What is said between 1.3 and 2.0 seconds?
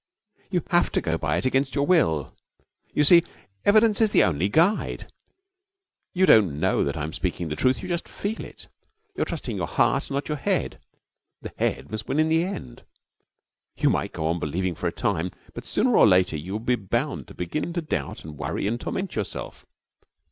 it against your